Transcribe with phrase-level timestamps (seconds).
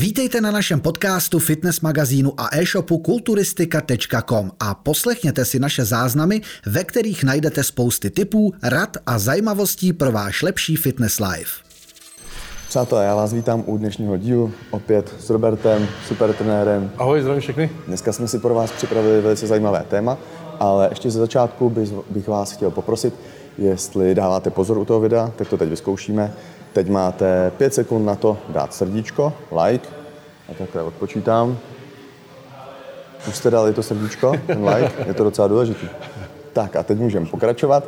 [0.00, 6.84] Vítejte na našem podcastu, fitness magazínu a e-shopu kulturistika.com a poslechněte si naše záznamy, ve
[6.84, 11.62] kterých najdete spousty tipů, rad a zajímavostí pro váš lepší fitness life.
[12.68, 16.90] Přátelé, já vás vítám u dnešního dílu, opět s Robertem, super trenérem.
[16.98, 17.70] Ahoj, zdravím všechny.
[17.86, 20.18] Dneska jsme si pro vás připravili velice zajímavé téma,
[20.58, 21.70] ale ještě ze začátku
[22.10, 23.14] bych vás chtěl poprosit,
[23.58, 26.32] jestli dáváte pozor u toho videa, tak to teď vyzkoušíme.
[26.72, 29.32] Teď máte 5 sekund na to dát srdíčko,
[29.64, 29.88] like,
[30.50, 31.58] a takhle odpočítám.
[33.28, 35.86] Už jste dali to srdíčko, ten like, je to docela důležitý.
[36.52, 37.84] Tak a teď můžeme pokračovat.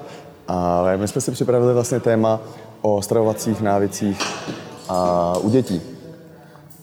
[0.49, 2.41] A my jsme si připravili vlastně téma
[2.83, 4.21] o stravovacích návicích
[4.89, 5.83] a u dětí.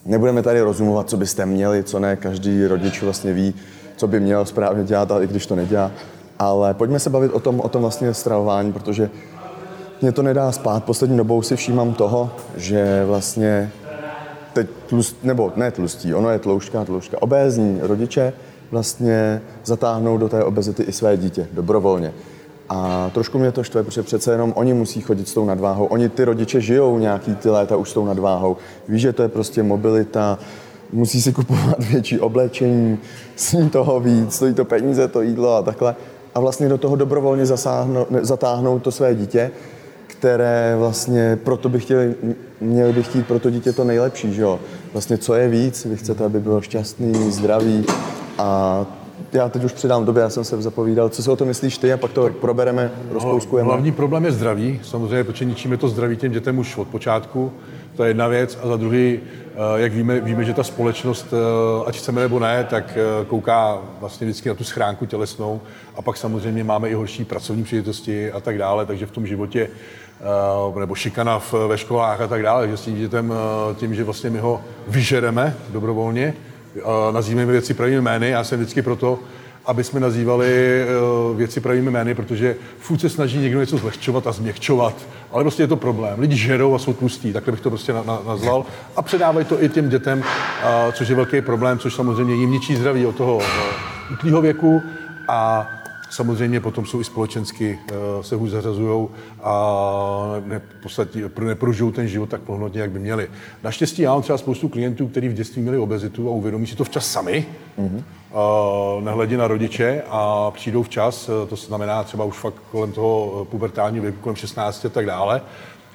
[0.05, 2.16] Nebudeme tady rozumovat, co byste měli, co ne.
[2.16, 3.54] Každý rodič vlastně ví,
[3.95, 5.91] co by měl správně dělat, i když to nedělá.
[6.40, 9.09] Ale pojďme se bavit o tom, o tom vlastně stravování, protože
[10.02, 10.84] mě to nedá spát.
[10.84, 13.71] Poslední dobou si všímám toho, že vlastně
[14.53, 17.21] teď tlust, nebo ne tlustí, ono je tloušťka, tloušťka.
[17.21, 18.34] Obézní rodiče
[18.71, 22.13] vlastně zatáhnou do té obezity i své dítě dobrovolně.
[22.70, 25.85] A trošku mě to štve, protože přece jenom oni musí chodit s tou nadváhou.
[25.85, 28.57] Oni ty rodiče žijou nějaký ty léta už s tou nadváhou.
[28.87, 30.40] Ví, že to je prostě mobilita,
[30.93, 32.98] musí si kupovat větší oblečení,
[33.35, 35.96] sní toho víc, stojí to peníze, to jídlo a takhle.
[36.35, 39.52] A vlastně do toho dobrovolně zasáhnou, zatáhnou to své dítě
[40.20, 42.15] které vlastně proto by chtěli,
[42.62, 44.59] měli by chtít pro to dítě to nejlepší, že jo.
[44.93, 47.85] Vlastně co je víc, vy chcete, aby byl šťastný, zdravý
[48.37, 48.85] a
[49.34, 51.09] já teď už předám době, já jsem se zapovídal.
[51.09, 53.67] Co si o to myslíš ty a pak to probereme, rozpouskujeme?
[53.67, 57.51] Hlavní problém je zdraví, samozřejmě, protože ničíme to zdraví těm dětem už od počátku.
[57.95, 58.59] To je jedna věc.
[58.63, 62.63] A za druhý, eh, jak víme, víme, že ta společnost, eh, ať chceme nebo ne,
[62.70, 65.62] tak eh, kouká vlastně vždycky na tu schránku tělesnou
[65.95, 69.69] a pak samozřejmě máme i horší pracovní příležitosti a tak dále, takže v tom životě
[70.79, 73.34] nebo šikana v, ve školách a tak dále, že s tím dítětem
[73.75, 76.34] tím, že vlastně my ho vyžereme dobrovolně,
[77.12, 79.19] nazýváme věci pravými jmény, já jsem vždycky proto,
[79.66, 80.81] aby jsme nazývali
[81.35, 84.96] věci pravými jmény, protože furt se snaží někdo něco zlehčovat a změkčovat
[85.31, 86.19] ale prostě je to problém.
[86.19, 88.66] Lidi žerou a jsou tlustí, takhle bych to prostě na, na, nazval.
[88.96, 90.24] A předávají to i těm dětem,
[90.94, 93.40] což je velký problém, což samozřejmě jim ničí zdraví od toho
[94.13, 94.81] útlýho věku.
[95.28, 95.69] A
[96.09, 97.80] samozřejmě potom jsou i společensky,
[98.22, 99.08] se hůř zařazují
[99.44, 100.62] a ne,
[101.40, 103.30] neprožijou ten život tak plnohodnotně, jak by měli.
[103.64, 106.84] Naštěstí já mám třeba spoustu klientů, kteří v dětství měli obezitu a uvědomí si to
[106.84, 107.46] včas sami,
[107.80, 108.03] mm-hmm.
[109.03, 114.18] nehledě na rodiče a přijdou včas, to znamená třeba už fakt kolem toho pubertálního věku,
[114.22, 115.41] kolem 16 a tak dále,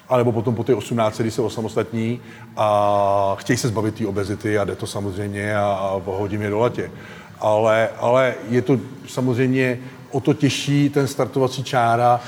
[0.09, 2.19] a nebo potom po té 18, kdy se osamostatní
[2.57, 6.59] a chtějí se zbavit té obezity a jde to samozřejmě a, a hodím je do
[6.59, 6.91] latě.
[7.39, 9.79] Ale, ale je to samozřejmě
[10.11, 12.19] o to těžší ten startovací čára,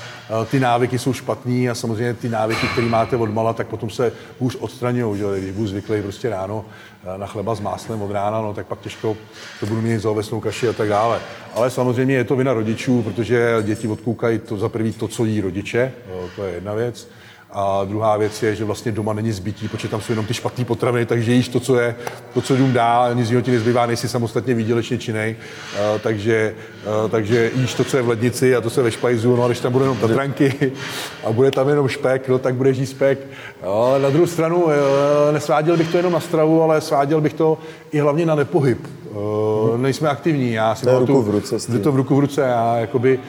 [0.42, 3.90] eh, ty návyky jsou špatný a samozřejmě ty návyky, které máte od mala, tak potom
[3.90, 6.66] se hůř odstraňují, že když budu zvyklý prostě ráno
[7.04, 9.18] eh, na chleba s máslem od rána, no, tak pak těžko
[9.60, 11.20] to budu mít za ovesnou kaši a tak dále.
[11.54, 15.42] Ale samozřejmě je to vina rodičů, protože děti odkoukají to za prvý to, co jí
[15.42, 17.08] rodiče, eh, to je jedna věc.
[17.52, 20.66] A druhá věc je, že vlastně doma není zbytí, protože tam jsou jenom ty špatné
[20.66, 21.96] potraviny, takže jíš to, co je,
[22.34, 26.56] to, co dům dá, nic jiného ti nezbývá, nejsi samostatně výdělečně činej, uh, takže,
[27.03, 29.47] uh, takže jíš to, co je v lednici a to se ve špajzu, no a
[29.47, 30.72] když tam bude jenom tatranky
[31.24, 33.19] a bude tam jenom špek, no tak budeš jíst spek.
[33.19, 34.72] Uh, na druhou stranu uh,
[35.31, 37.57] nesváděl bych to jenom na stravu, ale sváděl bych to
[37.91, 38.88] i hlavně na nepohyb.
[39.12, 41.80] Uh, nejsme aktivní, já si to ruku v ruce.
[41.80, 43.19] To v ruku v ruce, já jakoby,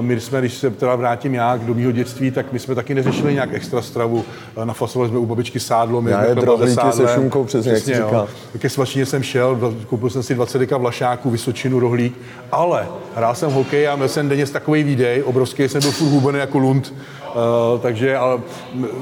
[0.00, 3.34] my jsme, když se teda vrátím já do mého dětství, tak my jsme taky neřešili
[3.34, 4.24] nějak extra stravu,
[4.56, 8.28] uh, nafasovali jsme u babičky sádlo, my já je drohlíky se šunkou, přesně, přesně jak.
[8.58, 12.18] Ke svačině jsem šel, koupil jsem si 20 deka vlašáků, Vysočinu, rohlík,
[12.52, 16.38] ale hrál jsem hokej a měl jsem denně takový výdej, obrovský, jsem byl furt hubený
[16.38, 16.94] jako lund,
[17.34, 18.40] Uh, takže ale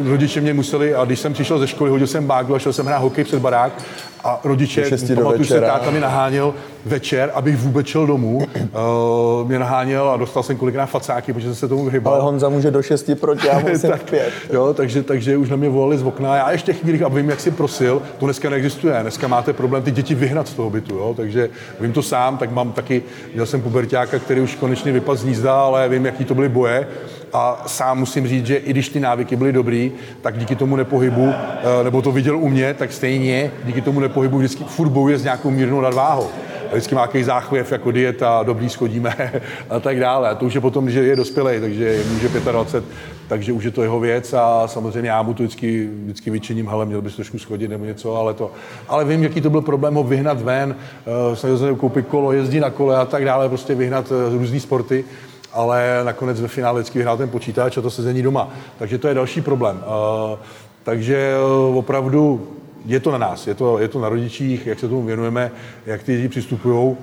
[0.04, 2.87] rodiče mě museli, a když jsem přišel ze školy, hodil jsem báglu a šel jsem
[2.87, 3.72] hrát hokej před barák
[4.25, 6.54] a rodiče, pamatuju se, táta mi naháněl
[6.87, 8.37] večer, abych vůbec šel domů.
[8.37, 12.15] Uh, mě naháněl a dostal jsem kolikrát facáky, protože jsem se tomu vyhybal.
[12.15, 14.33] Ale Honza může do šesti proti, já musím tak, pět.
[14.53, 16.37] Jo, takže, takže už na mě volali z okna.
[16.37, 18.99] Já ještě chvíli, a vím, jak si prosil, to dneska neexistuje.
[19.03, 21.14] Dneska máte problém ty děti vyhnat z toho bytu, jo?
[21.17, 21.50] takže
[21.81, 23.02] vím to sám, tak mám taky,
[23.35, 26.87] měl jsem pubertáka, který už konečně vypadl z nízda, ale vím, jaký to byly boje
[27.32, 31.32] a sám musím říct, že i když ty návyky byly dobrý, tak díky tomu nepohybu,
[31.32, 35.25] eh, nebo to viděl u mě, tak stejně díky tomu nepohybu vždycky furt bojuje s
[35.25, 36.29] nějakou mírnou nadváhou.
[36.70, 39.32] Vždycky má nějaký záchvěv jako dieta, dobrý schodíme
[39.70, 40.29] a tak dále.
[40.29, 42.84] A to už je potom, že je dospělý, takže může 25,
[43.29, 46.87] takže už je to jeho věc a samozřejmě já mu to vždycky, vždycky vyčiním, ale
[46.87, 48.50] měl bys trošku schodit nebo něco, ale to.
[48.88, 50.76] Ale vím, jaký to byl problém ho vyhnat ven,
[51.35, 55.05] snažil jsem koupit kolo, jezdí na kole a tak dále, prostě vyhnat uh, různé sporty
[55.52, 58.49] ale nakonec ve finále vždycky vyhrál ten počítač a to sezení doma.
[58.78, 59.76] Takže to je další problém.
[59.76, 60.38] Uh,
[60.82, 61.34] takže
[61.69, 62.49] uh, opravdu
[62.87, 65.50] je to na nás, je to, je to na rodičích, jak se tomu věnujeme,
[65.87, 66.96] jak ty děti přistupují.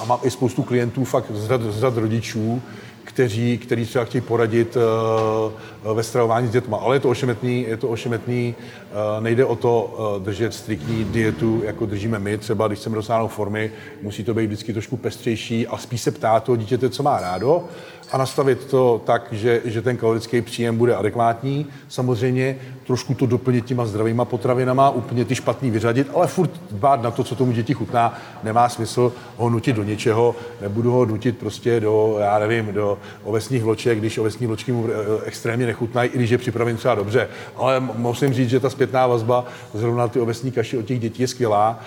[0.00, 2.62] A mám i spoustu klientů fakt z řad, z řad rodičů,
[3.06, 6.76] kteří, kteří třeba chtějí poradit uh, ve stravování s dětma.
[6.76, 8.54] Ale je to ošemetný, je to ošemetný.
[8.56, 12.38] Uh, nejde o to držet striktní dietu, jako držíme my.
[12.38, 13.70] Třeba když chceme dosáhnout formy,
[14.02, 17.64] musí to být vždycky trošku pestřejší a spíš se ptát toho dítěte, co má rádo
[18.12, 21.66] a nastavit to tak, že, že ten kalorický příjem bude adekvátní.
[21.88, 27.10] Samozřejmě trošku to doplnit těma zdravýma potravinama, úplně ty špatný vyřadit, ale furt dbát na
[27.10, 28.18] to, co tomu děti chutná.
[28.42, 33.62] Nemá smysl ho nutit do něčeho, nebudu ho nutit prostě do, já nevím, do ovesních
[33.62, 34.92] vloček, když ovesní vločky mu eh,
[35.24, 37.28] extrémně nechutnají, i když je připraven třeba dobře.
[37.56, 39.44] Ale musím říct, že ta zpětná vazba
[39.74, 41.80] zrovna ty ovesní kaši od těch dětí je skvělá,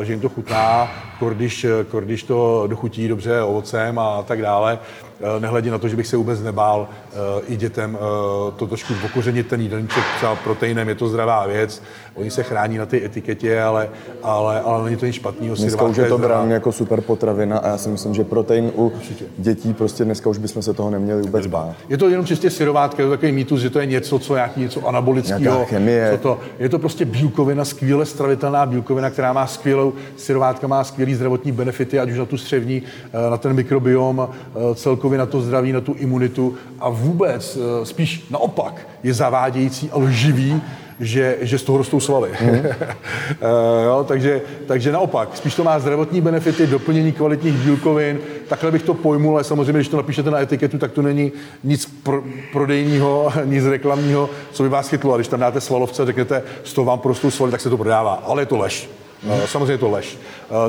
[0.00, 0.90] eh, že jim to chutná,
[1.32, 1.66] když,
[2.00, 4.78] když to dochutí dobře ovocem a tak dále.
[5.20, 7.16] Eh, nehledě na to, že bych se vůbec nebál eh,
[7.48, 11.82] i dětem eh, to trošku pokořenit ten jídelníček třeba proteinem, je to zdravá věc,
[12.14, 13.88] oni se chrání na té etiketě, ale,
[14.22, 15.56] ale, ale není to nic špatného.
[15.56, 18.86] Dneska už je to brán jako super potravina a já si myslím, že protein u
[18.86, 19.24] Určitě.
[19.38, 21.74] dětí prostě dneska už bychom se toho neměli vůbec bát.
[21.88, 24.60] Je to jenom čistě syrovátka, je to takový mýtus, že to je něco, co nějaký
[24.60, 25.66] něco anabolického.
[26.10, 31.14] Co to, je to prostě bílkovina, skvěle stravitelná bílkovina, která má skvělou, syrovátka má skvělý
[31.14, 32.82] zdravotní benefity, ať už na tu střevní,
[33.30, 34.28] na ten mikrobiom,
[34.74, 39.90] celkově celkově na to zdraví, na tu imunitu a vůbec eh, spíš naopak je zavádějící
[39.90, 40.62] a lživý,
[41.00, 42.30] že, že z toho rostou svaly.
[42.40, 42.62] Mm.
[43.84, 48.18] jo, takže, takže naopak, spíš to má zdravotní benefity, doplnění kvalitních bílkovin,
[48.48, 51.32] takhle bych to pojmul, ale samozřejmě, když to napíšete na etiketu, tak to není
[51.64, 52.22] nic pro,
[52.52, 55.14] prodejního, nic reklamního, co by vás chytlo.
[55.14, 57.76] A když tam dáte svalovce a řeknete, z toho vám porostou svaly, tak se to
[57.76, 58.22] prodává.
[58.26, 58.88] Ale je to lež.
[59.22, 59.46] Mm.
[59.46, 60.18] Samozřejmě je to lež.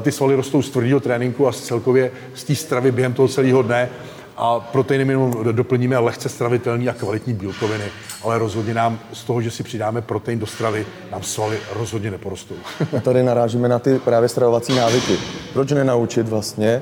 [0.02, 3.90] Ty svaly rostou z tvrdého tréninku a celkově z té stravy během toho celého dne
[4.38, 7.84] a proteiny jenom doplníme lehce stravitelný a kvalitní bílkoviny,
[8.24, 12.56] ale rozhodně nám z toho, že si přidáme protein do stravy, nám svaly rozhodně neporostou.
[12.98, 15.18] A tady narážíme na ty právě stravovací návyky.
[15.54, 16.82] Proč nenaučit vlastně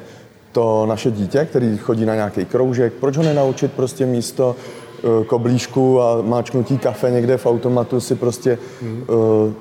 [0.52, 6.02] to naše dítě, který chodí na nějaký kroužek, proč ho nenaučit prostě místo eh, koblížku
[6.02, 9.06] a máčknutí kafe někde v automatu si prostě mm.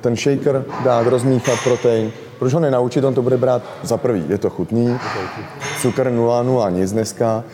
[0.00, 2.12] ten shaker dát, rozmíchat protein.
[2.38, 4.24] Proč ho nenaučit, on to bude brát za prvý.
[4.28, 4.98] Je to chutný,
[5.80, 7.44] cukr 0,0 nic dneska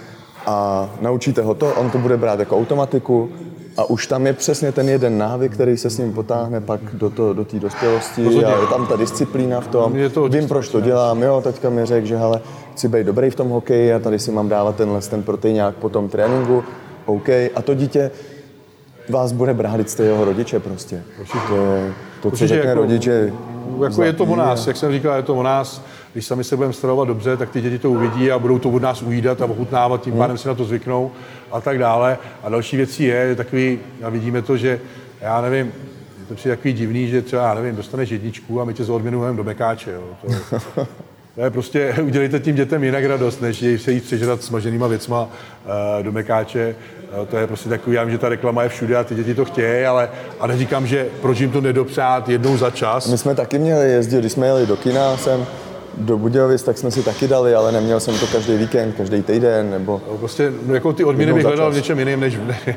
[0.46, 3.28] a naučíte ho to, on to bude brát jako automatiku
[3.76, 7.10] a už tam je přesně ten jeden návyk, který se s ním potáhne pak do,
[7.10, 8.46] to, do té dospělosti Rozhodně.
[8.46, 9.96] a je tam ta disciplína v tom.
[9.96, 12.40] Je to Vím, proč to dělám, jo, teďka mi řekl, že hele,
[12.72, 15.74] chci být dobrý v tom hokeji a tady si mám dávat tenhle ten protein nějak
[15.74, 16.64] po tom tréninku,
[17.06, 17.28] OK.
[17.28, 18.10] A to dítě
[19.08, 21.02] vás bude brát jste jeho rodiče prostě.
[21.20, 21.38] Určitě.
[21.48, 23.32] To je to, co řekne jako, rodiče.
[23.84, 25.82] Jako je to o nás, jak jsem říkal, je to o nás
[26.12, 28.82] když sami se budeme stravovat dobře, tak ty děti to uvidí a budou to od
[28.82, 31.10] nás ujídat a ochutnávat, tím pádem si na to zvyknou
[31.52, 32.18] a tak dále.
[32.42, 34.80] A další věcí je, je takový, a vidíme to, že
[35.20, 35.66] já nevím,
[36.20, 38.92] je to přijde takový divný, že třeba, já nevím, dostaneš jedničku a my tě za
[38.92, 39.92] odměnu do mekáče.
[39.92, 40.02] Jo.
[40.22, 40.86] To,
[41.34, 46.02] to je prostě, udělejte tím dětem jinak radost, než se jít přežrat smaženýma věcma uh,
[46.02, 46.74] do mekáče.
[47.30, 49.44] To je prostě takový, já vím, že ta reklama je všude a ty děti to
[49.44, 50.08] chtějí, ale
[50.40, 53.06] a neříkám, že proč jim to nedopřát jednou za čas.
[53.06, 55.46] My jsme taky měli jezdit, když jsme jeli do kina, jsem
[55.96, 59.70] do Budějovic, tak jsme si taky dali, ale neměl jsem to každý víkend, každý týden,
[59.70, 60.00] nebo...
[60.10, 62.76] No, prostě no, jako ty odměny bych hledal v něčem jiném než, ne,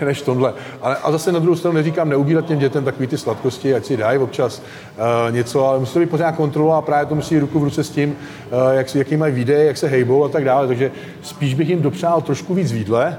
[0.04, 0.54] než tomhle.
[0.82, 3.96] Ale, a zase na druhou stranu neříkám neubírat těm dětem takové ty sladkosti, ať si
[3.96, 4.62] dají občas
[5.28, 7.84] uh, něco, ale musí to být pořád kontrola a právě to musí ruku v ruce
[7.84, 10.66] s tím, uh, jak, jaký mají výdej, jak se hejbou a tak dále.
[10.66, 10.90] Takže
[11.22, 13.16] spíš bych jim dopřál trošku víc výdle,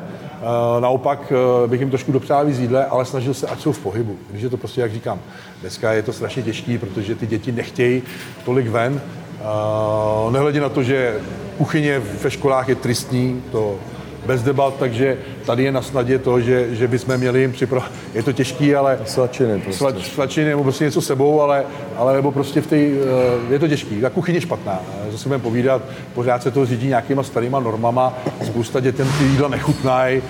[0.80, 4.18] naopak uh, bych jim trošku dopřál víc jídle, ale snažil se, ať jsou v pohybu.
[4.32, 5.20] Když je to prostě, jak říkám,
[5.62, 8.04] dneska je to strašně těžké, protože ty děti nechtějí
[8.46, 9.02] tolik ven,
[9.40, 11.20] Uh, nehledě na to, že
[11.58, 13.80] kuchyně ve školách je tristní, to
[14.26, 17.92] bez debat, takže tady je na snadě to, že, že bychom měli jim připravit.
[18.14, 19.00] Je to těžký, ale...
[19.06, 19.78] Svačiny prostě.
[19.78, 21.64] Sla, svačiny, nebo prostě něco sebou, ale,
[21.98, 22.76] ale nebo prostě v té...
[22.76, 24.02] Uh, je to těžký.
[24.02, 24.80] Ta kuchyně špatná.
[25.12, 25.82] Zase budeme povídat,
[26.14, 30.22] pořád se to řídí nějakýma starýma normama, spousta dětem ty jídla nechutnají,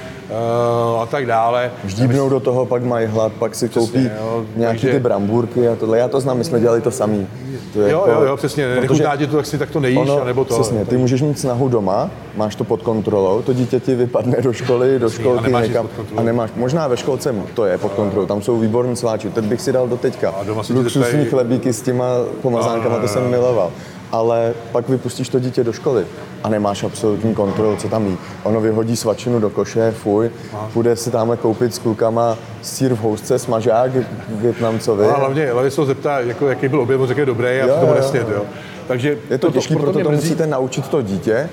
[1.01, 1.71] a tak dále.
[1.83, 4.91] Vždíbnou do toho, pak mají hlad, pak si Přesně, koupí jo, nějaké takže...
[4.91, 5.98] ty brambůrky a tohle.
[5.98, 7.27] Já to znám, my jsme dělali to samý.
[7.74, 9.98] To je jo, jako, jo, jo, přesně, nechutná ti to, tak si tak to nejíš,
[9.98, 10.53] ono, nebo to.
[10.53, 14.53] Přesně, ty můžeš mít snahu doma, máš to pod kontrolou, to dítě ti vypadne do
[14.53, 16.50] školy, do školky a někam a nemáš.
[16.55, 19.88] Možná ve školce to je pod kontrolou, tam jsou výborní sváči, teď bych si dal
[19.88, 20.36] do teďka.
[20.69, 22.05] Luxusní chlebíky s těma
[22.41, 23.71] pomazánkama, to jsem miloval
[24.12, 26.05] ale pak vypustíš to dítě do školy
[26.43, 28.17] a nemáš absolutní kontrolu, co tam jí.
[28.43, 30.31] Ono vyhodí svačinu do koše, fuj,
[30.74, 33.91] půjde si tamhle koupit s klukama sír v housce, smažák
[34.29, 35.05] větnamcovi.
[35.05, 37.77] A hlavně, hlavně se ho zeptá, jako, jaký byl oběd, řekl, je dobrý a jo,
[37.79, 38.46] to bude snět, jo.
[38.88, 40.24] Takže je to, to těžké, proto to mrzí...
[40.24, 41.50] musíte naučit to dítě,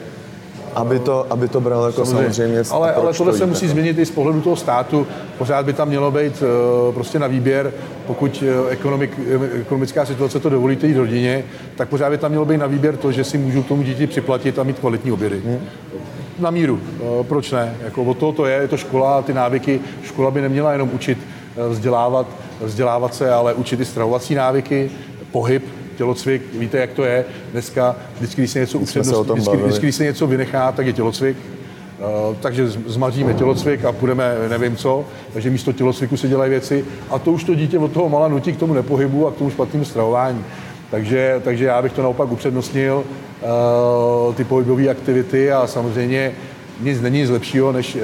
[0.76, 2.35] aby to, aby to bral jako samozřejmě.
[2.35, 5.06] samozřejmě ale, ale tohle se musí změnit i z pohledu toho státu.
[5.38, 7.73] Pořád by tam mělo být uh, prostě na výběr,
[8.06, 9.18] pokud uh, ekonomik,
[9.61, 11.45] ekonomická situace to dovolí té rodině,
[11.76, 14.59] tak pořád by tam mělo být na výběr to, že si můžu tomu dítě připlatit
[14.59, 15.40] a mít kvalitní obědy.
[15.40, 15.61] Hmm.
[16.38, 16.80] Na míru.
[17.00, 17.76] Uh, proč ne?
[17.85, 19.80] Jako od toho to je, je to škola a ty návyky.
[20.02, 21.18] Škola by neměla jenom učit
[21.68, 22.26] vzdělávat,
[22.61, 24.90] vzdělávat se, ale učit i stravovací návyky,
[25.33, 25.64] pohyb,
[25.97, 27.25] tělocvik, víte, jak to je.
[27.53, 31.37] Dneska, vždycky, když se něco upřednostní, vždycky, vždycky, když se něco vynechá, tak je tělocvik.
[32.29, 37.19] Uh, takže zmaříme tělocvik a půjdeme nevím co, takže místo tělocviku se dělají věci a
[37.19, 39.85] to už to dítě od toho mala nutí k tomu nepohybu a k tomu špatnému
[39.85, 40.45] stravování.
[40.91, 43.05] Takže, takže já bych to naopak upřednostnil,
[44.29, 46.33] uh, ty pohybové aktivity a samozřejmě
[46.81, 48.03] nic není nic lepšího, než, uh,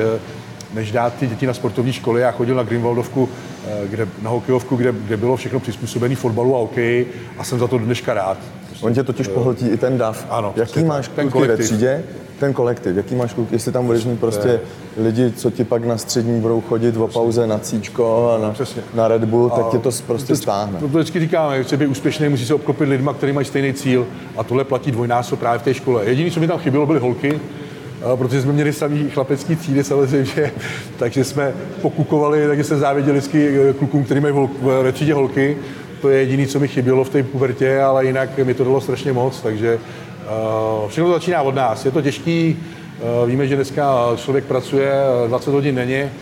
[0.75, 2.21] než dát ty děti na sportovní školy.
[2.21, 3.29] Já chodil na Greenwaldovku
[3.67, 7.69] Eh, kde, na hokejovku, kde, kde bylo všechno přizpůsobené fotbalu a hokeji a jsem za
[7.69, 8.39] to dneška rád.
[8.67, 10.27] Prostě, On tě totiž uh, pohltí i ten dav.
[10.31, 10.53] Ano.
[10.57, 11.59] Jaký máš ten kolektiv.
[11.59, 12.05] ve třídě?
[12.39, 12.97] Ten kolektiv.
[12.97, 13.55] Jaký máš kluky?
[13.55, 14.61] Jestli tam budeš mít prostě
[14.97, 18.55] lidi, co ti pak na střední budou chodit o pauze na Cíčko a na,
[18.95, 20.81] na Red Bull, tak tě to prostě stáhne.
[20.81, 24.45] To vždycky říkáme, chci být úspěšný, musí se obklopit lidma, kteří mají stejný cíl a
[24.45, 26.05] tohle platí dvojnásob právě v té škole.
[26.05, 27.41] Jediné, co mi tam chybělo, byly holky,
[28.17, 30.53] protože jsme měli samý chlapecký třídy samozřejmě,
[30.97, 34.35] takže jsme pokukovali, takže se závěděli vždycky eh, klukům, kteří mají
[34.83, 35.57] ve třídě holky.
[36.01, 39.13] To je jediné, co mi chybělo v té pubertě, ale jinak mi to dalo strašně
[39.13, 39.79] moc, takže
[40.83, 41.85] uh, všechno to začíná od nás.
[41.85, 42.57] Je to těžký,
[43.27, 44.93] víme, že dneska člověk pracuje
[45.27, 46.13] 20 hodin denně,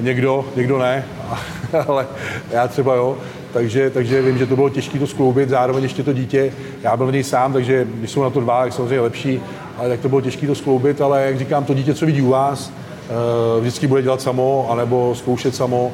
[0.00, 1.04] někdo, někdo ne,
[1.88, 2.06] ale
[2.50, 3.18] já třeba jo,
[3.52, 7.06] takže, takže vím, že to bylo těžké to skloubit, zároveň ještě to dítě, já byl
[7.06, 9.40] v něj sám, takže když jsou na to dva, tak samozřejmě lepší,
[9.82, 12.28] ale tak to bylo těžké to skloubit, ale jak říkám, to dítě, co vidí u
[12.28, 15.92] vás, eh, vždycky bude dělat samo, anebo zkoušet samo.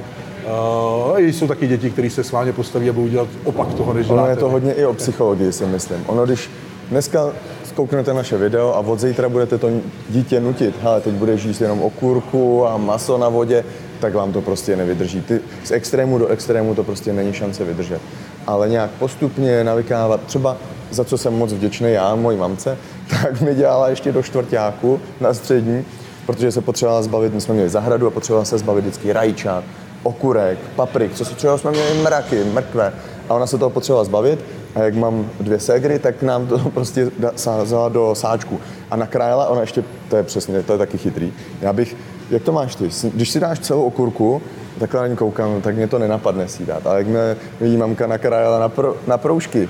[1.11, 4.09] Uh, jsou taky děti, které se s vámi postaví a budou dělat opak toho, než
[4.09, 6.04] Ono je to hodně i o psychologii, si myslím.
[6.07, 6.50] Ono, když
[6.90, 7.33] dneska
[7.64, 9.71] zkouknete naše video a od zítra budete to
[10.09, 13.64] dítě nutit, hele, teď bude jíst jenom okurku a maso na vodě,
[14.00, 15.21] tak vám to prostě nevydrží.
[15.21, 18.00] Ty, z extrému do extrému to prostě není šance vydržet.
[18.47, 20.57] Ale nějak postupně navykávat, třeba
[20.90, 22.78] za co jsem moc vděčný já, mojí mamce,
[23.11, 25.85] tak mi dělala ještě do čtvrtáku na střední,
[26.26, 29.64] protože se potřebovala zbavit, my jsme měli zahradu a potřebovala se zbavit vždycky rajčat,
[30.02, 32.92] okurek, paprik, co se třeba jsme měli mraky, mrkve.
[33.28, 37.11] A ona se toho potřebovala zbavit a jak mám dvě segry, tak nám to prostě
[37.37, 38.61] sázela do sáčku.
[38.90, 41.33] A nakrájela, ona ještě, to je přesně, to je taky chytrý.
[41.61, 41.97] Já bych,
[42.30, 42.88] jak to máš ty?
[43.14, 44.42] Když si dáš celou okurku,
[44.78, 46.87] takhle na ní koukám, tak mě to nenapadne si dát.
[46.87, 49.68] Ale jak mě jí mamka nakrájela na, pro, na proužky,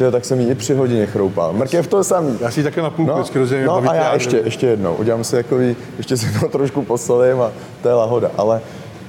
[0.00, 1.52] Tyjo, tak jsem jí i při hodině chroupal.
[1.52, 2.38] Mrkev to samý.
[2.40, 4.94] Já si také na půlku no, vždycky No a já ještě, ještě jednou.
[4.94, 7.52] Udělám si takový, ještě si to trošku posolím a
[7.82, 8.30] to je lahoda.
[8.36, 8.60] Ale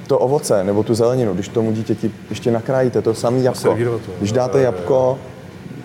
[0.06, 3.76] to ovoce nebo tu zeleninu, když tomu dítěti ještě nakrájíte, to samý jabko.
[4.18, 5.18] Když dáte jabko,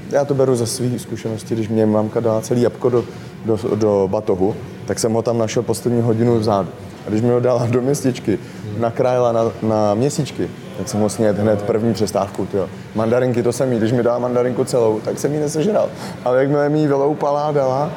[0.09, 3.05] já to beru ze svých zkušeností, když mě mamka dala celý jabko do,
[3.45, 6.69] do, do batohu, tak jsem ho tam našel poslední hodinu vzadu.
[7.07, 8.39] A když mi ho dala do městičky,
[8.77, 12.45] nakrájela na, na měsíčky, tak jsem ho snět hned první přestávku.
[12.45, 12.69] Tyjo.
[12.95, 15.89] Mandarinky to jsem jí, když mi dala mandarinku celou, tak jsem ji nesežral.
[16.25, 17.91] Ale jak mi ji vyloupala, dala,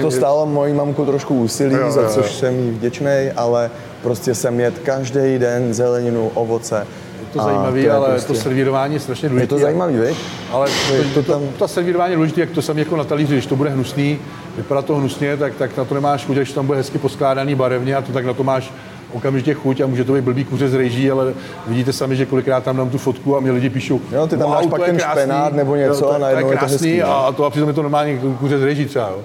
[0.00, 3.70] to stálo mojí mamku trošku úsilí, za což jsem jí vděčný, ale
[4.02, 6.86] prostě jsem jet každý den zeleninu, ovoce,
[7.32, 8.32] to zajímavé, to ale prostě...
[8.32, 9.54] to servírování je strašně důležité.
[9.54, 10.16] Je to zajímavý, víš?
[10.52, 10.68] Ale
[11.14, 13.56] to, to, to, to, servírování je důležité, jak to jsem jako na talíři, když to
[13.56, 14.18] bude hnusný,
[14.56, 17.96] vypadá to hnusně, tak, tak na to nemáš chuť, když tam bude hezky poskládaný barevně
[17.96, 18.72] a to tak na to máš
[19.14, 21.34] okamžitě chuť a může to být blbý kuře z rejží, ale
[21.66, 24.48] vidíte sami, že kolikrát tam dám tu fotku a mě lidi píšou, jo, ty tam
[24.48, 27.08] wow, dáš pak ten krásný, špenát nebo něco to, a najednou je krásný je to
[27.08, 29.08] hezký, a, to, a přitom je to normálně kuře z rejží třeba.
[29.08, 29.18] Jo.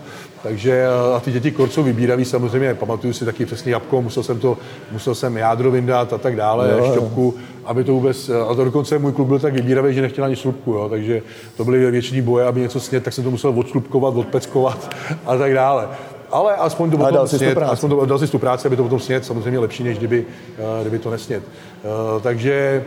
[0.44, 4.58] Takže a ty děti korcou vybíraví samozřejmě, pamatuju si taky přesně jabko, musel jsem to,
[4.92, 7.34] musel jsem jádro vyndat a tak dále, jo, šťopku,
[7.66, 10.72] aby to vůbec, a to dokonce můj klub byl tak vybíravý, že nechtěl ani slupku,
[10.72, 11.22] jo, takže
[11.58, 15.54] to byly větší boje, aby něco snět, tak jsem to musel odslupkovat, odpeckovat a tak
[15.54, 15.88] dále.
[16.32, 19.00] Ale aspoň to potom dal snět, aspoň to, dal si tu práci, aby to potom
[19.00, 21.44] snět, samozřejmě lepší, než kdyby, uh, kdyby to nesnět.
[21.44, 22.84] Uh, takže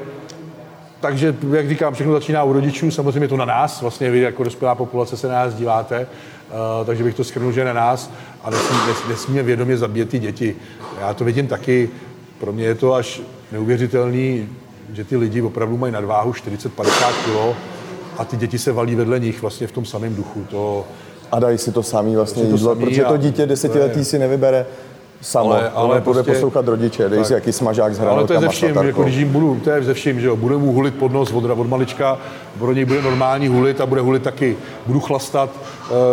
[1.00, 4.74] takže, jak říkám, všechno začíná u rodičů, samozřejmě to na nás, vlastně vy jako dospělá
[4.74, 8.10] populace se na nás díváte, uh, takže bych to schrnul, že na nás
[8.44, 10.56] a nesmí, nes, nesmíme vědomě zabíjet ty děti.
[11.00, 11.90] Já to vidím taky,
[12.38, 13.20] pro mě je to až
[13.52, 14.48] neuvěřitelný,
[14.92, 17.56] že ty lidi opravdu mají nadváhu 40-50 kg
[18.18, 20.46] a ty děti se valí vedle nich vlastně v tom samém duchu.
[20.50, 20.84] To,
[21.32, 24.66] a dají si to samý vlastně jídlo, protože to dítě desetiletý si nevybere
[25.20, 28.32] samo, ale, ale bude prostě, poslouchat rodiče, dej tak, si jaký smažák s Ale to
[28.32, 30.72] je ze vším, jako když jim budu, to je ze vším, že jo, budu mu
[30.72, 32.18] hulit pod nos od, od malička,
[32.58, 34.56] pro něj bude normální hulit a bude hulit taky.
[34.86, 35.50] Budu chlastat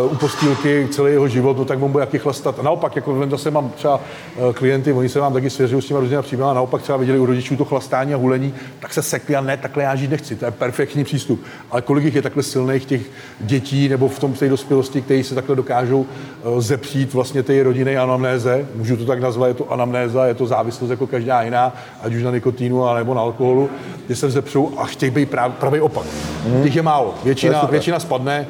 [0.02, 2.60] uh, u postýlky celý jeho život, no tak on bude jaký chlastat.
[2.60, 6.00] A naopak, jako zase mám třeba uh, klienty, oni se vám taky svěřují s těma
[6.00, 9.36] různými příběhy, a naopak třeba viděli u rodičů to chlastání a hulení, tak se sekli
[9.36, 10.36] a ne, takhle já žít nechci.
[10.36, 11.44] To je perfektní přístup.
[11.72, 13.02] Ale kolik jich je takhle silných těch
[13.40, 16.00] dětí nebo v tom té dospělosti, kteří se takhle dokážou
[16.44, 20.48] uh, zepřít vlastně té rodiny anamnéze, můžu to tak nazvat, je to anamnéza, je to
[20.48, 23.70] závislost jako každá jiná, ať už na nikotínu nebo na alkoholu,
[24.10, 26.06] že se vzepřou a chtějí být pravý opak.
[26.46, 26.64] Mm.
[26.64, 27.16] Těch je málo.
[27.24, 28.48] Většina, většina spadne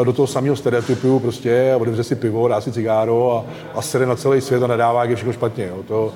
[0.00, 3.44] uh, do toho samého stereotypu prostě a odevře si pivo, dá si cigáro a,
[3.78, 5.66] a sere na celý svět a nadává, jak je všechno špatně.
[5.66, 5.82] Jo.
[5.88, 6.12] To,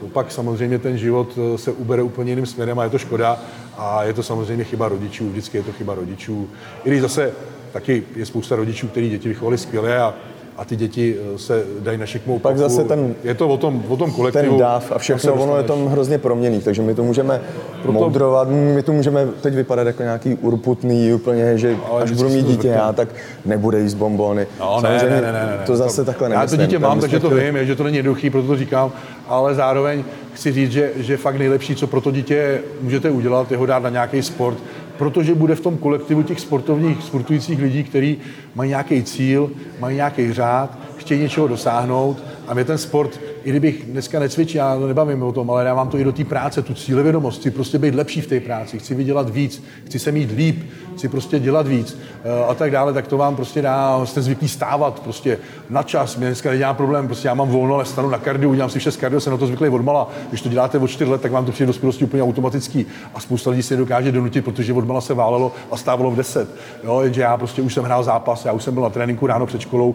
[0.00, 3.38] to pak samozřejmě ten život eh, se ubere úplně jiným směrem a je to škoda
[3.78, 6.48] a je to samozřejmě chyba rodičů, vždycky je to chyba rodičů.
[6.84, 7.32] I když zase
[7.72, 10.14] taky je spousta rodičů, kteří děti vychovali skvěle a
[10.56, 13.84] a ty děti eh, se dají na šikmou Pak zase ten, je to o tom,
[13.88, 14.50] o tom kolektivu.
[14.50, 17.40] Ten dáv a všechno, ono je tom hrozně proměný, takže my to můžeme
[17.82, 17.98] Proto...
[17.98, 22.46] moudrovat, my to můžeme teď vypadat jako nějaký urputný úplně, že Ale až budu mít
[22.46, 23.08] dítě já, tak
[23.44, 24.46] nebude jíst bombony.
[24.60, 26.60] No, ne, ne, ne, ne, ne, to zase to, takhle nemyslím.
[26.60, 28.92] Já to dítě mám, takže to vím, že to není jednoduchý, proto to říkám,
[29.28, 33.56] ale zároveň chci říct, že, že fakt nejlepší, co pro to dítě můžete udělat, je
[33.56, 34.58] ho dát na nějaký sport,
[34.98, 38.18] protože bude v tom kolektivu těch sportovních, sportujících lidí, kteří
[38.54, 43.84] mají nějaký cíl, mají nějaký řád, chtějí něčeho dosáhnout a mě ten sport, i kdybych
[43.84, 47.40] dneska necvičil, já nebavím o tom, ale dávám to i do té práce, tu cílevědomost,
[47.40, 51.08] chci prostě být lepší v té práci, chci vydělat víc, chci se mít líp, chci
[51.08, 55.00] prostě dělat víc eh, a tak dále, tak to vám prostě dá, jste zvyklí stávat
[55.00, 55.38] prostě
[55.70, 58.70] na čas, mě dneska nedělá problém, prostě já mám volno, ale stanu na kardiu, udělám
[58.70, 60.10] si 6 kardio, jsem na to zvyklý odmala.
[60.28, 63.50] Když to děláte od 4 let, tak vám to přijde dospělosti úplně automatický a spousta
[63.50, 66.48] lidí se dokáže donutit, protože odmala se válelo a stávalo v 10.
[66.84, 69.46] Jo, jenže já prostě už jsem hrál zápas, já už jsem byl na tréninku ráno
[69.46, 69.94] před školou,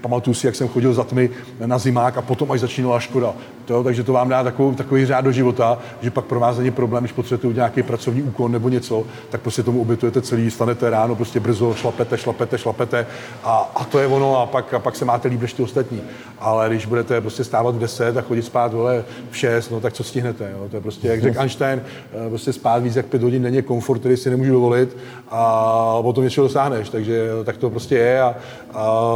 [0.00, 1.30] Pamatuju si, jak jsem chodil za tmy
[1.66, 3.34] na zimák a potom až začínala škoda.
[3.70, 6.70] To, takže to vám dá takovou, takový řád do života, že pak pro vás není
[6.70, 10.90] problém, když potřebujete udělat nějaký pracovní úkon nebo něco, tak prostě tomu obětujete celý, stanete
[10.90, 13.06] ráno prostě brzo, šlapete, šlapete, šlapete
[13.44, 16.02] a, a to je ono a pak, a pak se máte líp než ty ostatní.
[16.38, 19.92] Ale když budete prostě stávat v 10 a chodit spát vole, v 6, no tak
[19.92, 20.50] co stihnete?
[20.52, 20.68] Jo?
[20.70, 21.82] To je prostě, jak řekl Einstein,
[22.26, 24.96] eh, prostě spát víc jak 5 hodin není komfort, který si nemůžu dovolit
[25.28, 26.88] a potom něčeho dosáhneš.
[26.88, 28.34] Takže tak to prostě je a,
[28.74, 29.10] a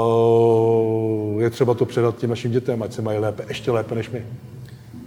[1.39, 4.25] je třeba to předat těm našim dětem, ať se mají lépe, ještě lépe než my.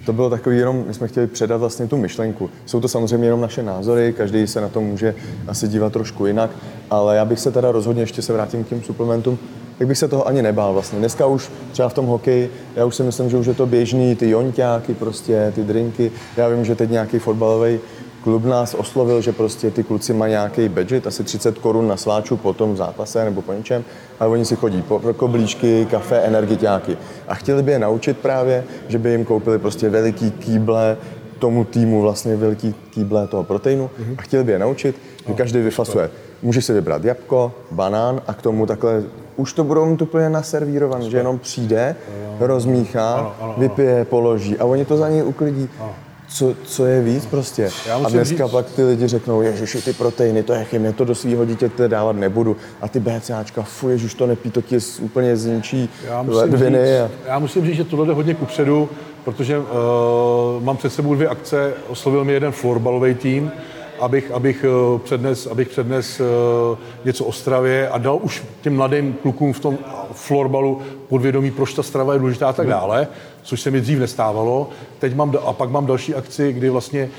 [0.08, 2.50] To bylo takový jenom, my jsme chtěli předat vlastně tu myšlenku.
[2.66, 5.16] Jsou to samozřejmě jenom naše názory, každý se na to může
[5.48, 6.52] asi dívat trošku jinak,
[6.90, 9.40] ale já bych se teda rozhodně, ještě se vrátím k těm suplementům,
[9.78, 11.00] tak bych se toho ani nebál vlastně.
[11.00, 14.16] Dneska už třeba v tom hokeji, já už si myslím, že už je to běžný,
[14.16, 16.12] ty jonťáky prostě, ty drinky.
[16.38, 17.80] Já vím, že teď nějaký fotbalový
[18.28, 22.38] klub nás oslovil, že prostě ty kluci mají nějaký budget, asi 30 korun na sváču
[22.38, 23.84] po tom zápase nebo po něčem,
[24.20, 26.98] ale oni si chodí po koblíčky, kafe, energiťáky.
[27.28, 30.98] A chtěli by je naučit právě, že by jim koupili prostě veliký kýble,
[31.40, 33.90] tomu týmu vlastně veliký kýble toho proteinu.
[34.18, 34.96] A chtěli by je naučit,
[35.28, 36.10] že každý vyfasuje.
[36.42, 39.04] Může si vybrat jabko, banán a k tomu takhle
[39.36, 41.96] už to budou mít úplně naservírované, že jenom přijde,
[42.40, 45.70] rozmíchá, vypije, položí a oni to za něj uklidí
[46.28, 47.70] co, co je víc prostě.
[48.06, 48.52] A dneska říct...
[48.52, 52.16] pak ty lidi řeknou, ježiši, ty proteiny, to je chemie, to do svého dítěte dávat
[52.16, 52.58] nebudu.
[52.82, 56.78] A ty BCAčka, fuj, ježiš, to nepí, to ti úplně zničí já ledviny.
[56.78, 57.28] Říct, a...
[57.28, 58.90] Já musím říct, že tohle jde hodně kupředu,
[59.26, 59.66] protože uh,
[60.60, 63.52] mám před sebou dvě akce, oslovil mi jeden florbalový tým,
[64.00, 69.14] abych, abych eh, přednes, abych přednes uh, něco o stravě a dal už těm mladým
[69.14, 69.78] klukům v tom
[70.12, 73.08] florbalu podvědomí, proč ta strava je důležitá a tak dále
[73.48, 74.70] což se mi dřív nestávalo.
[75.00, 77.10] Teď mám, a pak mám další akci, kdy vlastně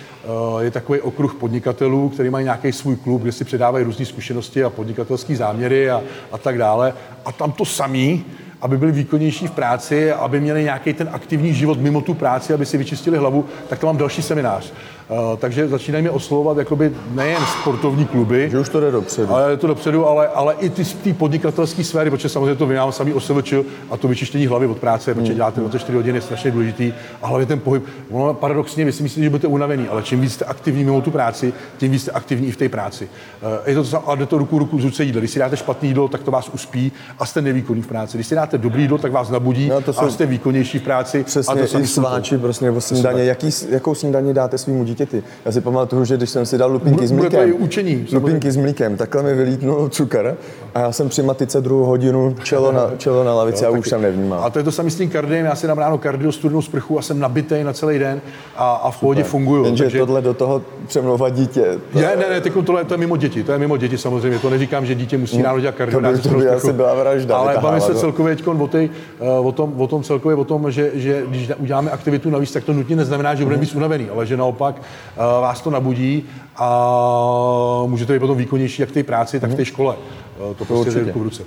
[0.55, 4.65] uh, je takový okruh podnikatelů, který mají nějaký svůj klub, kde si předávají různé zkušenosti
[4.65, 6.95] a podnikatelské záměry a, a tak dále.
[7.25, 8.25] A tam to samý,
[8.61, 12.67] aby byli výkonnější v práci, aby měli nějaký ten aktivní život mimo tu práci, aby
[12.67, 14.73] si vyčistili hlavu, tak to mám další seminář.
[15.11, 18.51] Uh, takže začínají mě oslovovat jakoby nejen sportovní kluby.
[18.51, 19.35] Že už to jde dopředu.
[19.35, 23.13] Ale to dopředu, ale, ale i ty, ty podnikatelské sféry, protože samozřejmě to vynám sami
[23.13, 23.55] OSVČ
[23.91, 25.37] a to vyčištění hlavy od práce, protože hmm.
[25.37, 26.93] děláte 24 hodin, je strašně důležitý.
[27.23, 27.85] A hlavně ten pohyb.
[28.11, 31.11] Ono paradoxně, vy si myslíte, že budete unavený, ale čím víc jste aktivní mimo tu
[31.11, 33.09] práci, tím víc jste aktivní i v té práci.
[33.43, 35.21] Uh, je to, ale jde to ruku ruku z jídlo.
[35.21, 38.17] Když si dáte špatný jídlo, tak to vás uspí a jste nevýkonný v práci.
[38.17, 40.05] Když si dáte dobrý jídlo, tak vás nabudí no, to jsou...
[40.05, 41.25] a jste výkonnější v práci.
[41.25, 43.25] Přesně, a to i sváči, prostě, nebo snídaně.
[43.25, 45.23] Jaký, jakou snídaně dáte svým dítěti?
[45.45, 48.97] Já si pamatuju, že když jsem si dal lupinky s mlíkem, učení, lupinky s mlíkem,
[48.97, 50.37] takhle mi vylítnul cukr
[50.75, 53.89] A já jsem při matice druhou hodinu čelo na, čelo na lavici jo, a už
[53.89, 54.45] jsem nevnímal.
[54.45, 56.99] A to je to samé s tím kardiem, já si dám ráno kardio, studenou sprchu
[56.99, 58.21] a jsem nabitý na celý den
[58.57, 59.65] a, a v pohodě funguju.
[59.65, 59.99] Jenže takže...
[59.99, 61.79] tohle do toho přemlouvat dítě.
[61.93, 61.99] To...
[61.99, 64.51] Je, ne, ne, teď tohle to je mimo děti, to je mimo děti samozřejmě, to
[64.51, 66.01] neříkám, že dítě musí ráno dělat kardio.
[66.01, 67.37] To by, to by asi byla vražda.
[67.37, 70.71] Ale bavím se celkově teď o, tej, eh, o, tom, o tom celkově o tom,
[70.71, 74.27] že, že když uděláme aktivitu navíc, tak to nutně neznamená, že budeme být unavený, ale
[74.27, 79.41] že naopak uh, vás to nabudí a můžete být potom výkonnější jak v té práci,
[79.41, 79.97] tak v té škole.
[79.97, 81.43] Uh, to, to prostě v ruce.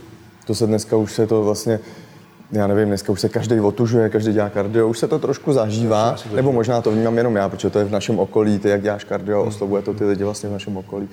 [0.48, 1.80] To se dneska už se to vlastně
[2.52, 6.16] já nevím, dneska už se každý otužuje, každý dělá kardio, už se to trošku zažívá,
[6.36, 9.04] nebo možná to vnímám jenom já, protože to je v našem okolí, ty jak děláš
[9.04, 11.10] kardio, oslovuje to ty lidi vlastně v našem okolí.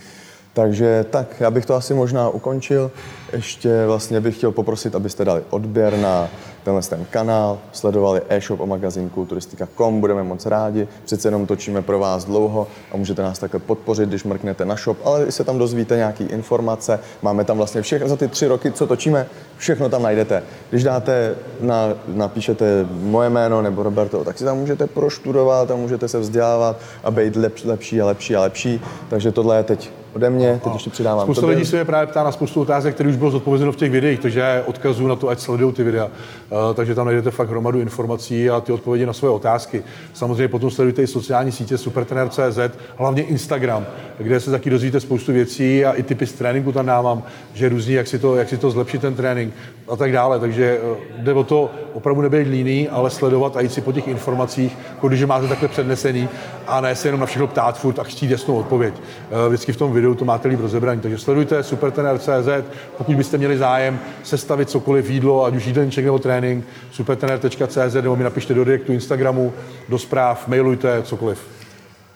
[0.59, 2.91] Takže tak, já bych to asi možná ukončil.
[3.33, 6.29] Ještě vlastně bych chtěl poprosit, abyste dali odběr na
[6.65, 10.89] tenhle ten kanál, sledovali e-shop o magazín kulturistika.com, budeme moc rádi.
[11.05, 14.99] Přece jenom točíme pro vás dlouho a můžete nás takhle podpořit, když mrknete na shop,
[15.05, 17.01] ale i se tam dozvíte nějaké informace.
[17.23, 20.43] Máme tam vlastně všechno za ty tři roky, co točíme, všechno tam najdete.
[20.71, 26.09] Když dáte, na, napíšete moje jméno nebo Roberto, tak si tam můžete proštudovat, tam můžete
[26.09, 28.81] se vzdělávat a být lepší a lepší a lepší.
[29.09, 31.23] Takže tohle je teď ode mě, teď ještě přidávám.
[31.23, 33.91] Spousta lidí se mě právě ptá na spoustu otázek, které už bylo zodpovězeno v těch
[33.91, 36.05] videích, takže odkazu na to, ať sledují ty videa.
[36.05, 39.83] Uh, takže tam najdete fakt hromadu informací a ty odpovědi na své otázky.
[40.15, 42.59] Samozřejmě potom sledujte i sociální sítě supertrener.cz,
[42.97, 43.87] hlavně Instagram,
[44.19, 47.23] kde se taky dozvíte spoustu věcí a i typy z tréninku tam dávám,
[47.55, 49.55] že různí, jak si to, jak si to zlepšit ten trénink
[49.89, 50.41] a tak dále.
[50.41, 54.09] Takže uh, jde o to opravdu nebyt líný, ale sledovat a jít si po těch
[54.09, 54.77] informacích,
[55.09, 56.29] když máte takhle přednesený
[56.67, 58.95] a ne se jenom na všechno ptát furt a chtít jasnou odpověď.
[58.95, 61.01] Uh, vždycky v tom videu to máte líp rozebraní.
[61.01, 62.67] Takže sledujte supertrener.cz,
[62.99, 68.25] pokud byste měli zájem sestavit cokoliv jídlo, ať už jídelníček nebo trénink, supertrener.cz nebo mi
[68.25, 69.53] napište do direktu Instagramu,
[69.89, 71.39] do zpráv, mailujte, cokoliv.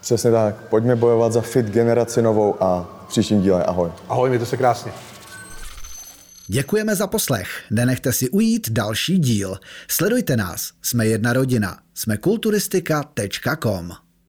[0.00, 0.54] Přesně tak.
[0.54, 3.90] Pojďme bojovat za fit generaci novou a v příštím díle ahoj.
[4.08, 4.92] Ahoj, mějte se krásně.
[6.46, 7.48] Děkujeme za poslech.
[7.70, 9.58] Nenechte si ujít další díl.
[9.88, 10.72] Sledujte nás.
[10.82, 11.78] Jsme jedna rodina.
[11.94, 14.01] Jsme kulturistika.com.